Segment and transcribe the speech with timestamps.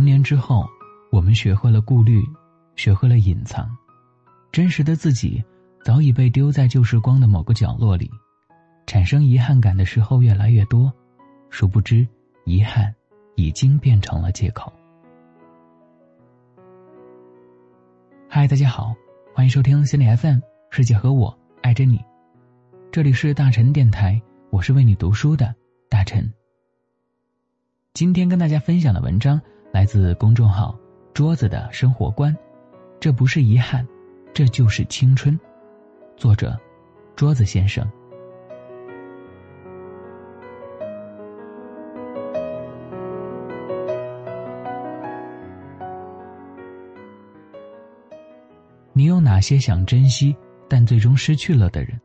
[0.00, 0.66] 成年之后，
[1.12, 2.24] 我们学会了顾虑，
[2.74, 3.68] 学会了隐藏，
[4.50, 5.44] 真实的自己
[5.84, 8.10] 早已被丢在旧时光的某个角落里，
[8.86, 10.90] 产生遗憾感的时候越来越多，
[11.50, 12.08] 殊不知，
[12.46, 12.94] 遗憾
[13.36, 14.72] 已经变成了借口。
[18.26, 18.94] 嗨，大家好，
[19.34, 20.38] 欢迎收听心理 FM，
[20.70, 22.02] 世界和我爱着你，
[22.90, 25.54] 这里是大陈电台，我是为你读书的
[25.90, 26.32] 大陈。
[27.92, 29.38] 今天跟大家分享的文章
[29.72, 30.76] 来自公众号
[31.14, 32.36] “桌子的生活观”，
[32.98, 33.86] 这不是遗憾，
[34.34, 35.38] 这就是青春。
[36.16, 36.58] 作者：
[37.14, 37.88] 桌子先生。
[48.92, 50.36] 你有哪些想珍惜
[50.68, 51.98] 但最终失去了的人？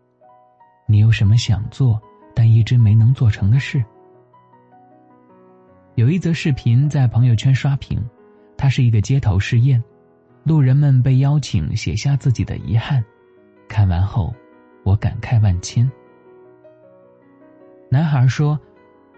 [0.86, 2.00] 你有什么想做
[2.36, 3.84] 但一直没能做成的事？
[5.96, 8.04] 有一则视频在朋友圈刷屏，
[8.58, 9.82] 它是一个街头试验，
[10.44, 13.02] 路人们被邀请写下自己的遗憾。
[13.70, 14.36] 看完后，
[14.84, 15.90] 我感慨万千。
[17.90, 18.60] 男孩说：“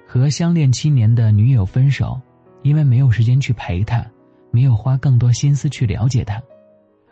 [0.05, 2.21] 和相恋七年的女友分手，
[2.61, 4.05] 因为没有时间去陪她，
[4.51, 6.39] 没有花更多心思去了解她。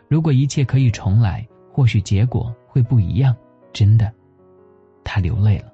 [0.06, 3.34] 如果一切可以重来，或许结果会不一样。”
[3.74, 4.12] 真的，
[5.02, 5.72] 他流泪了。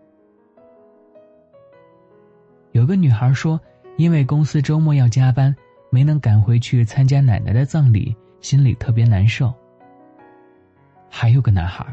[2.70, 3.61] 有个女孩说。
[3.97, 5.55] 因为公司周末要加班，
[5.91, 9.53] 没能赶回去参加奶奶的葬礼，心里特别难受。
[11.09, 11.87] 还有个男孩，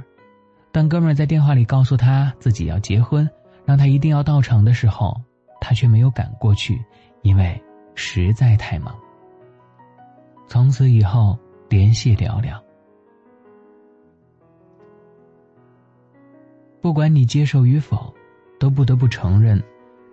[0.71, 3.29] 当哥们在电话里告诉他自己要结婚，
[3.65, 5.19] 让他一定要到场的时候，
[5.59, 6.83] 他却没有赶过去，
[7.21, 7.61] 因为
[7.95, 8.95] 实在太忙。
[10.47, 12.59] 从此以后联系寥寥。
[16.81, 18.11] 不管你接受与否，
[18.57, 19.61] 都不得不承认。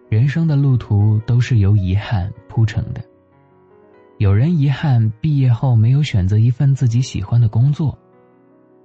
[0.09, 3.03] 人生的路途都是由遗憾铺成的。
[4.19, 7.99] 有人遗憾毕业后没有选择一份自己喜欢的工作，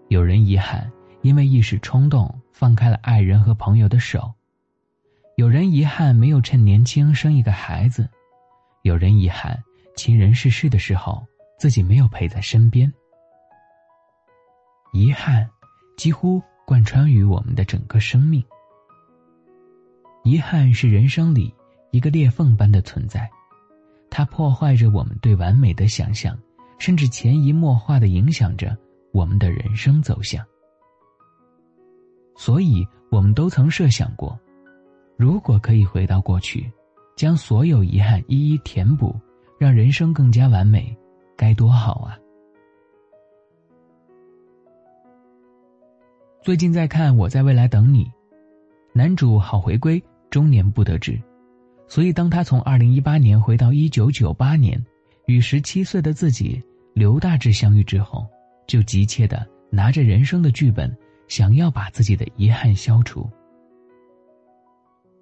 [0.09, 4.33] 有人遗憾因为一时冲动放开了爱人和朋友的手，
[5.37, 8.09] 有人遗憾没有趁年轻生一个孩子，
[8.81, 9.63] 有人遗憾
[9.95, 11.23] 亲人逝世的时候
[11.57, 12.91] 自己没有陪在身边。
[14.91, 15.47] 遗憾
[15.95, 18.43] 几乎贯穿于我们的整个生命。
[20.23, 21.53] 遗憾是人生里
[21.89, 23.29] 一个裂缝般的存在，
[24.09, 26.37] 它破坏着我们对完美的想象，
[26.77, 28.77] 甚至潜移默化的影响着
[29.11, 30.45] 我们的人生走向。
[32.35, 34.39] 所以，我们都曾设想过，
[35.17, 36.71] 如果可以回到过去，
[37.15, 39.19] 将所有遗憾一一填补，
[39.59, 40.95] 让人生更加完美，
[41.35, 42.17] 该多好啊！
[46.41, 48.05] 最近在看《我在未来等你》，
[48.93, 50.01] 男主好回归。
[50.31, 51.21] 中年不得志，
[51.87, 54.83] 所以当他从二零一八年回到一九九八年，
[55.27, 56.63] 与十七岁的自己
[56.95, 58.25] 刘大志相遇之后，
[58.65, 60.95] 就急切的拿着人生的剧本，
[61.27, 63.29] 想要把自己的遗憾消除。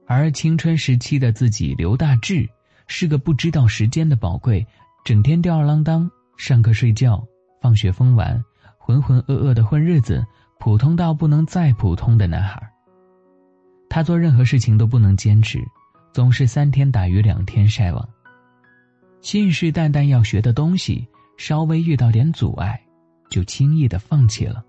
[0.06, 2.48] 而青春时期的自己刘大志，
[2.86, 4.66] 是个不知道时间的宝贵，
[5.04, 7.24] 整天吊儿郎当，上课睡觉，
[7.62, 8.44] 放学疯玩，
[8.78, 10.24] 浑浑噩噩的混日子，
[10.60, 12.62] 普通到不能再普通的男孩。
[13.90, 15.60] 他做任何事情都不能坚持，
[16.14, 18.08] 总是三天打鱼两天晒网。
[19.22, 21.06] 信誓旦旦要学的东西，
[21.38, 22.80] 稍微遇到点阻碍，
[23.30, 24.64] 就轻易的放弃了。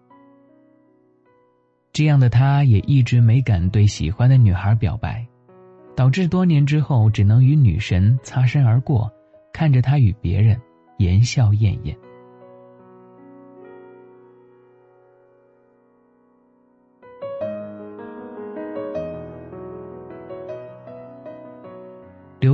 [1.93, 5.27] 这样的他，也一直没敢对喜欢的女孩表白，
[5.95, 9.13] 导致多年之后只能与女神擦身而过，
[9.53, 10.59] 看着他与别人
[10.99, 11.97] 言笑晏晏。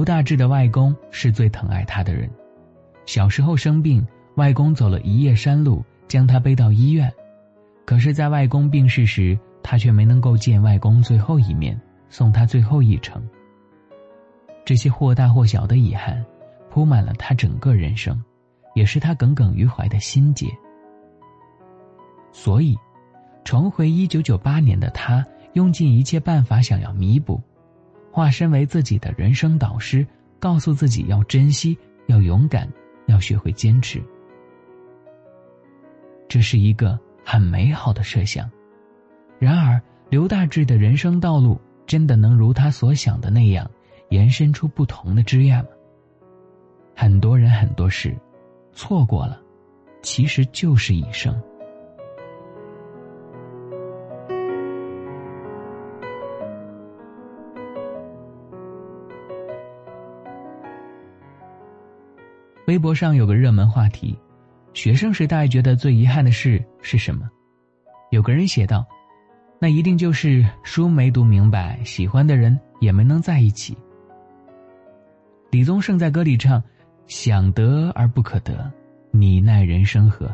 [0.06, 2.30] 大志的外公是最疼爱他的人，
[3.06, 4.06] 小时候生病，
[4.36, 7.12] 外公走了一夜山路将他背到医院，
[7.84, 11.76] 可是，在外公病逝时，他却没能够见外公最后一面，
[12.08, 13.20] 送他最后一程。
[14.64, 16.24] 这些或大或小的遗憾，
[16.70, 18.22] 铺满了他整个人生，
[18.76, 20.46] 也是他耿耿于怀的心结。
[22.30, 22.76] 所以，
[23.42, 27.42] 重回一九九八年的他，用尽一切办法想要弥补。
[28.16, 30.06] 化身为自己的人生导师，
[30.38, 31.76] 告诉自己要珍惜，
[32.06, 32.66] 要勇敢，
[33.08, 34.02] 要学会坚持。
[36.26, 38.50] 这是一个很美好的设想。
[39.38, 39.78] 然而，
[40.08, 43.70] 刘大志的人生道路真的能如他所想的那样，
[44.08, 45.68] 延伸出不同的枝桠吗？
[46.94, 48.16] 很多人很多事，
[48.72, 49.38] 错过了，
[50.00, 51.38] 其实就是一生。
[62.76, 64.14] 微博上有个热门话题：
[64.74, 67.26] 学生时代觉得最遗憾的事是什么？
[68.10, 68.86] 有个人写道
[69.58, 73.74] ：“那一定就是书没读明白，喜欢的人也没能在一起。”
[75.50, 76.62] 李宗盛在歌里唱
[77.08, 78.70] ：“想得而不可得，
[79.10, 80.30] 你奈人生何？”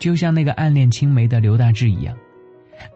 [0.00, 2.16] 就像那个暗恋青梅的刘大志一样，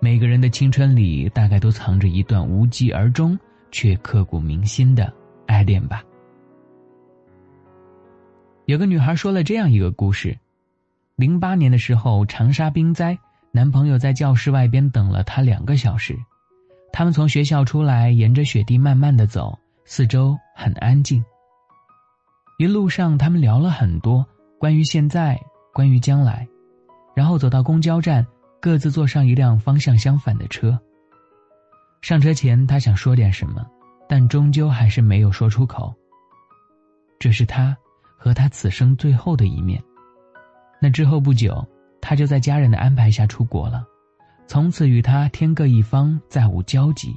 [0.01, 3.39] 每个人的青春里大概都藏着一段无疾而终
[3.71, 5.13] 却刻骨铭心的
[5.45, 6.03] 爱恋吧。
[8.67, 10.39] 有个女孩说了这样一个故事：，
[11.17, 13.19] 零八年的时候，长沙冰灾，
[13.51, 16.19] 男朋友在教室外边等了她两个小时。
[16.91, 21.23] 他们从学校出来，沿着雪地慢慢的走，四周很安静。
[22.57, 24.25] 一路上，他们聊了很多
[24.59, 25.39] 关于现在，
[25.75, 26.49] 关于将来。
[27.15, 28.27] 然后走到公交站，
[28.61, 30.81] 各自坐上一辆方向相反的车。
[32.01, 33.67] 上车前，他想说点什么，
[34.09, 35.95] 但终究还是没有说出口。
[37.19, 37.77] 这是他
[38.25, 39.79] 和他此生最后的一面。
[40.81, 41.63] 那之后不久，
[42.01, 43.85] 他就在家人的安排下出国了，
[44.47, 47.15] 从此与他天各一方，再无交集。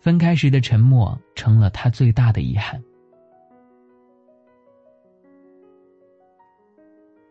[0.00, 2.82] 分开时的沉默，成了他最大的遗憾。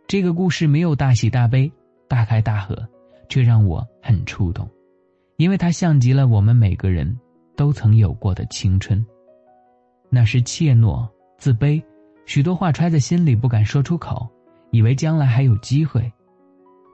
[0.07, 1.69] 这个故事没有大喜大悲、
[2.07, 2.87] 大开大合，
[3.27, 4.65] 却让我很触动，
[5.35, 7.19] 因为它像极了我们每个人
[7.57, 9.05] 都曾有过的青春。
[10.09, 11.05] 那是怯懦、
[11.37, 11.83] 自卑，
[12.25, 14.27] 许多话揣在心里不敢说出口，
[14.71, 16.11] 以为将来还有机会，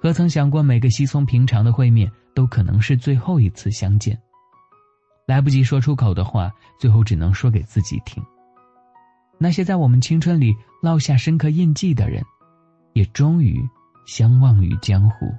[0.02, 4.18] 何曾想过每个稀松平常的会面都可能是最后一次相见。
[5.26, 8.24] 来不及说出口的话，最后只能说给自己听。
[9.38, 12.24] 那些在我们青春里烙下深刻印记的人。
[12.94, 13.58] 也终于
[14.06, 15.34] 相忘于江湖。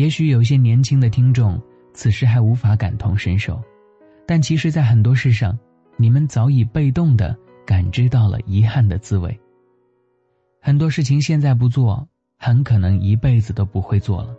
[0.00, 1.60] 也许有些年轻的听众
[1.92, 3.62] 此时还无法感同身受，
[4.26, 5.58] 但其实，在很多事上，
[5.98, 7.36] 你们早已被动的
[7.66, 9.38] 感知到了遗憾的滋味。
[10.62, 12.08] 很多事情现在不做，
[12.38, 14.34] 很可能一辈子都不会做了。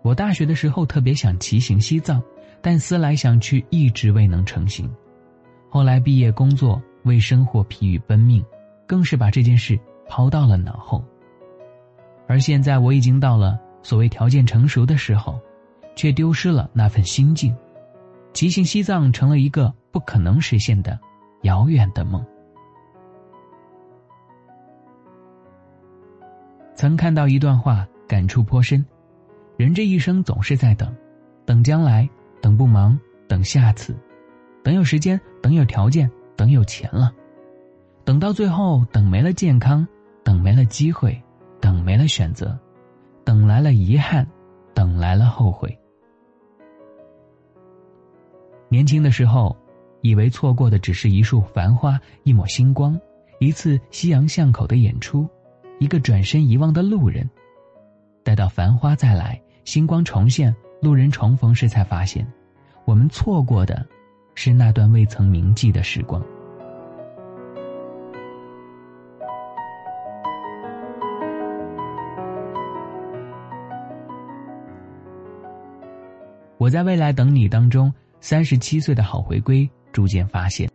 [0.00, 2.22] 我大学的时候特别想骑行西藏，
[2.62, 4.90] 但思来想去一直未能成行。
[5.68, 8.42] 后来毕业工作，为生活疲于奔命，
[8.86, 9.78] 更是把这件事
[10.08, 11.04] 抛到了脑后。
[12.26, 15.40] 而现在我已经到了所谓条件成熟的时候，
[15.94, 17.56] 却丢失了那份心境，
[18.32, 20.98] 骑行西藏成了一个不可能实现的
[21.42, 22.24] 遥远的梦。
[26.74, 28.84] 曾看到一段话，感触颇深。
[29.56, 30.94] 人这一生总是在等，
[31.46, 32.06] 等将来，
[32.42, 33.96] 等不忙，等下次，
[34.62, 37.10] 等有时间，等有条件，等有钱了，
[38.04, 39.88] 等到最后，等没了健康，
[40.22, 41.18] 等没了机会，
[41.66, 42.56] 等没了选择，
[43.24, 44.24] 等来了遗憾，
[44.72, 45.76] 等来了后悔。
[48.68, 49.56] 年轻的时候，
[50.00, 52.96] 以为错过的只是一束繁花，一抹星光，
[53.40, 55.28] 一次夕阳巷口的演出，
[55.80, 57.28] 一个转身遗忘的路人。
[58.22, 59.42] 待到繁花再来。
[59.64, 62.24] 星光重现，路人重逢时才发现，
[62.84, 63.84] 我们错过的，
[64.36, 66.24] 是那段未曾铭记的时光。
[76.66, 80.68] 我在《未来等你》当中，三十七岁的好回归，逐渐发现，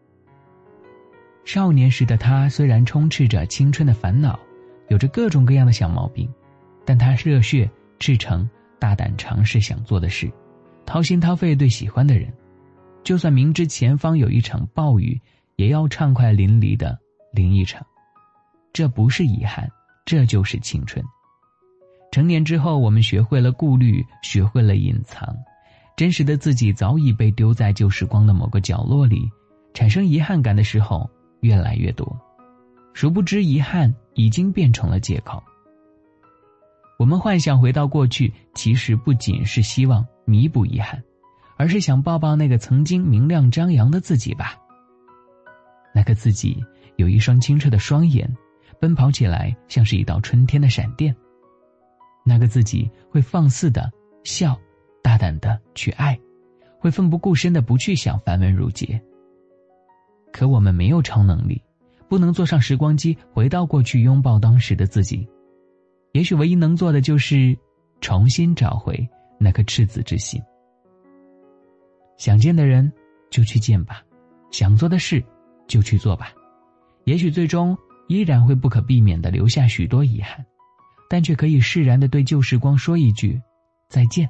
[1.44, 4.40] 少年时的他虽然充斥着青春的烦恼，
[4.88, 6.34] 有着各种各样的小毛病，
[6.86, 7.70] 但他热血
[8.00, 8.50] 赤诚。
[8.80, 10.32] 大胆尝试想做的事，
[10.86, 12.32] 掏心掏肺对喜欢的人，
[13.04, 15.20] 就算明知前方有一场暴雨，
[15.58, 16.98] 也要畅快淋漓的
[17.34, 17.86] 淋一场。
[18.72, 19.70] 这不是遗憾，
[20.06, 21.04] 这就是青春。
[22.14, 25.36] 成年之后，我们学会了顾虑，学会了隐藏，
[25.96, 29.30] 真实的自己早已被丢在旧时光的某个角落里，
[29.74, 31.10] 产生遗憾感的时候
[31.42, 32.20] 越来越多，
[32.94, 35.42] 殊不知遗憾已经变成了借口。
[36.98, 41.02] 我们幻想回到过去，其实不仅是希望弥补遗憾，
[41.58, 44.56] 而是想抱抱那个曾经明亮张扬的自己吧。
[45.94, 46.64] 那个自己
[46.96, 48.32] 有一双清澈的双眼，
[48.80, 51.16] 奔跑起来像是一道春天的闪电。
[52.24, 53.92] 那个自己会放肆的
[54.24, 54.56] 笑，
[55.02, 56.20] 大胆的去爱，
[56.80, 59.02] 会奋不顾身的不去想繁文缛节。
[60.32, 61.62] 可我们没有超能力，
[62.08, 65.28] 不能坐上时光机回到过去拥抱当时的自己。
[66.14, 67.58] 也许唯一能做的就是
[68.00, 69.08] 重新找回
[69.40, 70.42] 那颗赤子之心。
[72.18, 72.92] 想见的人
[73.30, 74.04] 就去见吧，
[74.52, 75.24] 想做的事
[75.68, 76.32] 就去做吧。
[77.06, 77.78] 也许最终
[78.08, 80.46] 依然会不可避免的留下许多遗憾，
[81.10, 83.42] 但却可以释然的对旧时光说一句
[83.90, 84.30] 再见。